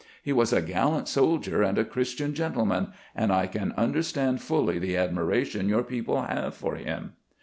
[0.23, 4.79] He was a gallant sol dier and a Christian gentleman, and I can understand fully
[4.79, 7.13] the admiration your people have for him."